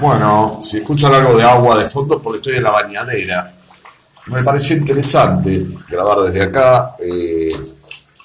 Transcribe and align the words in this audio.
Bueno, 0.00 0.60
si 0.62 0.78
escuchan 0.78 1.14
algo 1.14 1.36
de 1.36 1.42
agua 1.42 1.78
de 1.78 1.86
fondo, 1.86 2.20
porque 2.20 2.38
estoy 2.38 2.56
en 2.56 2.64
la 2.64 2.70
bañadera. 2.70 3.52
Me 4.26 4.42
pareció 4.42 4.76
interesante 4.76 5.66
grabar 5.88 6.20
desde 6.20 6.42
acá. 6.42 6.96
eh, 7.00 7.48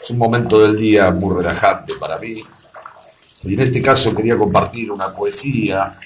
es 0.00 0.10
un 0.10 0.18
momento 0.18 0.60
del 0.60 0.76
día 0.76 1.10
muy 1.10 1.36
relajante 1.36 1.92
para 2.00 2.18
mí. 2.18 2.42
Y 3.44 3.54
en 3.54 3.60
este 3.60 3.82
caso 3.82 4.14
quería 4.14 4.38
compartir 4.38 4.90
una 4.90 5.08
poesía 5.08 5.98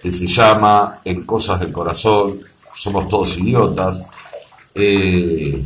que 0.00 0.10
se 0.10 0.26
llama 0.26 1.00
En 1.04 1.24
Cosas 1.24 1.60
del 1.60 1.72
Corazón, 1.72 2.40
Somos 2.74 3.08
Todos 3.08 3.36
Idiotas, 3.38 4.06
eh, 4.74 5.64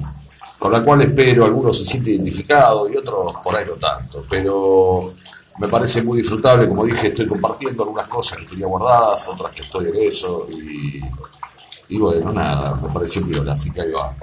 con 0.58 0.72
la 0.72 0.82
cual 0.82 1.02
espero 1.02 1.44
algunos 1.44 1.78
se 1.78 1.84
sienten 1.84 2.14
identificados 2.14 2.90
y 2.90 2.96
otros 2.96 3.34
por 3.42 3.54
ahí 3.54 3.64
no 3.66 3.74
tanto. 3.74 4.24
Pero 4.28 5.14
me 5.58 5.66
parece 5.66 6.02
muy 6.02 6.18
disfrutable, 6.18 6.68
como 6.68 6.84
dije, 6.84 7.08
estoy 7.08 7.26
compartiendo 7.26 7.82
algunas 7.82 8.08
cosas 8.08 8.38
que 8.38 8.46
tenía 8.46 8.66
guardadas, 8.66 9.28
otras 9.28 9.52
que 9.52 9.62
estoy 9.62 9.88
en 9.88 9.96
eso, 9.96 10.46
y, 10.50 11.00
y 11.88 11.98
bueno, 11.98 12.32
nada, 12.32 12.80
me 12.80 12.88
pareció 12.88 13.26
piola, 13.26 13.52
así 13.52 13.72
que 13.72 13.80
ahí 13.80 13.90
va. 13.90 14.14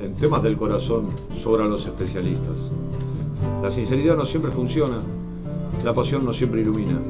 En 0.00 0.16
temas 0.16 0.42
del 0.42 0.58
corazón 0.58 1.10
sobran 1.42 1.70
los 1.70 1.86
especialistas. 1.86 2.56
La 3.62 3.70
sinceridad 3.70 4.16
no 4.16 4.26
siempre 4.26 4.52
funciona, 4.52 5.02
la 5.82 5.94
pasión 5.94 6.24
no 6.24 6.34
siempre 6.34 6.60
ilumina. 6.60 7.00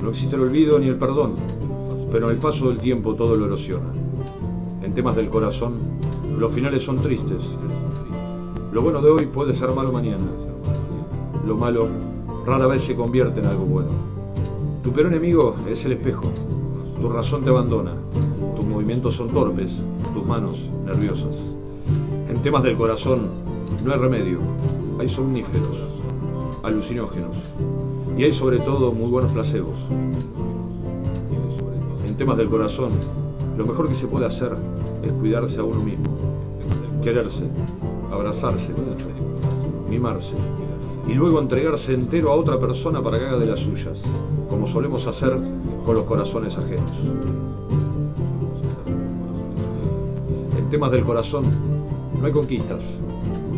No 0.00 0.10
existe 0.10 0.36
el 0.36 0.42
olvido 0.42 0.78
ni 0.78 0.86
el 0.86 0.96
perdón, 0.96 1.36
pero 2.12 2.30
en 2.30 2.36
el 2.36 2.40
paso 2.40 2.68
del 2.68 2.78
tiempo 2.78 3.14
todo 3.16 3.34
lo 3.34 3.46
erosiona. 3.46 3.92
En 4.82 4.94
temas 4.94 5.14
del 5.16 5.28
corazón, 5.28 5.74
los 6.38 6.52
finales 6.52 6.82
son 6.82 7.00
tristes. 7.00 7.42
Lo 8.72 8.82
bueno 8.82 9.02
de 9.02 9.10
hoy 9.10 9.26
puede 9.26 9.54
ser 9.54 9.70
malo 9.70 9.92
mañana. 9.92 10.26
Lo 11.46 11.56
malo 11.56 11.88
rara 12.46 12.66
vez 12.66 12.82
se 12.84 12.94
convierte 12.94 13.40
en 13.40 13.46
algo 13.46 13.64
bueno. 13.64 13.90
Tu 14.82 14.90
peor 14.92 15.08
enemigo 15.08 15.56
es 15.68 15.84
el 15.84 15.92
espejo. 15.92 16.32
Tu 17.00 17.08
razón 17.08 17.44
te 17.44 17.50
abandona. 17.50 17.92
Tus 18.56 18.64
movimientos 18.64 19.16
son 19.16 19.28
torpes, 19.28 19.70
tus 20.14 20.24
manos 20.24 20.58
nerviosas. 20.86 21.34
En 22.28 22.42
temas 22.42 22.62
del 22.62 22.76
corazón 22.76 23.28
no 23.84 23.92
hay 23.92 23.98
remedio. 23.98 24.38
Hay 24.98 25.08
somníferos, 25.08 25.78
alucinógenos 26.62 27.36
y 28.16 28.24
hay 28.24 28.32
sobre 28.32 28.58
todo 28.58 28.92
muy 28.92 29.10
buenos 29.10 29.32
placebos. 29.32 29.76
En 32.06 32.16
temas 32.16 32.36
del 32.36 32.48
corazón, 32.48 32.92
lo 33.56 33.66
mejor 33.66 33.88
que 33.88 33.94
se 33.94 34.06
puede 34.06 34.26
hacer 34.26 34.56
es 35.02 35.12
cuidarse 35.12 35.58
a 35.58 35.64
uno 35.64 35.80
mismo, 35.80 36.06
quererse, 37.02 37.44
abrazarse 38.10 38.72
mimarse 39.90 40.34
y 41.08 41.14
luego 41.14 41.40
entregarse 41.40 41.92
entero 41.92 42.30
a 42.30 42.36
otra 42.36 42.58
persona 42.58 43.02
para 43.02 43.18
que 43.18 43.24
haga 43.24 43.38
de 43.38 43.46
las 43.46 43.58
suyas, 43.58 44.00
como 44.48 44.68
solemos 44.68 45.06
hacer 45.06 45.36
con 45.84 45.96
los 45.96 46.04
corazones 46.04 46.56
ajenos. 46.56 46.92
En 50.56 50.70
temas 50.70 50.92
del 50.92 51.04
corazón 51.04 51.46
no 52.18 52.24
hay 52.24 52.32
conquistas 52.32 52.80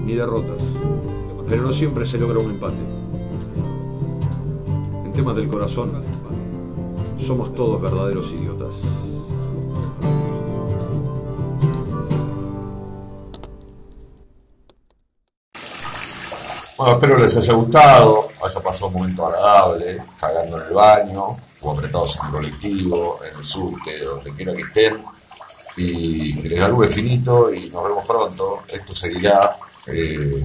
ni 0.06 0.14
derrotas, 0.14 0.62
pero 1.46 1.62
no 1.62 1.72
siempre 1.74 2.06
se 2.06 2.16
logra 2.16 2.38
un 2.38 2.52
empate. 2.52 2.77
En 5.04 5.12
temas 5.12 5.36
del 5.36 5.48
corazón 5.48 5.90
somos 7.27 7.54
todos 7.54 7.80
verdaderos 7.82 8.32
idiotas. 8.32 8.74
Bueno, 16.76 16.94
espero 16.94 17.18
les 17.18 17.36
haya 17.36 17.52
gustado, 17.52 18.28
haya 18.42 18.60
pasado 18.60 18.88
un 18.88 18.94
momento 18.94 19.26
agradable, 19.26 20.02
cagando 20.18 20.58
en 20.58 20.66
el 20.68 20.74
baño, 20.74 21.26
o 21.60 21.70
apretados 21.72 22.16
en 22.16 22.26
el 22.26 22.32
colectivo, 22.32 23.20
en 23.30 23.38
el 23.38 23.44
subte, 23.44 23.98
donde 24.04 24.33
quiera 24.33 24.55
que 24.55 24.62
estén. 24.62 25.02
Y 25.77 26.42
que 26.42 26.58
salude 26.58 26.88
finito 26.88 27.52
y 27.52 27.70
nos 27.70 27.84
vemos 27.84 28.05
pronto. 28.06 28.61
Esto 28.68 28.94
seguirá. 28.94 29.56
eh, 29.88 30.42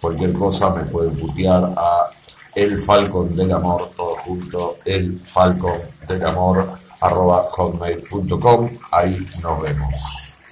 cualquier 0.00 0.32
cosa 0.32 0.74
me 0.74 0.84
pueden 0.84 1.14
putear 1.16 1.62
a 1.76 2.10
el 2.54 2.82
Falcon 2.82 3.30
del 3.36 3.52
Amor, 3.52 3.90
todo 3.96 4.16
junto, 4.24 4.78
el 4.84 5.20
Falcon 5.20 5.78
del 6.08 6.24
Amor, 6.26 6.64
arroba 7.00 7.44
hotmail.com. 7.50 8.68
Ahí 8.90 9.26
nos 9.42 9.62
vemos. 9.62 10.29